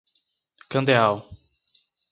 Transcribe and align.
Candeal 0.69 1.15